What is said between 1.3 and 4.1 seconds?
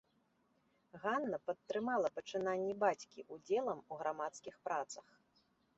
падтрымала пачынанні бацькі ўдзелам у